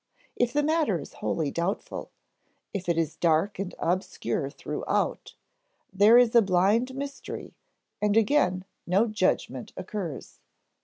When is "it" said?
2.89-2.97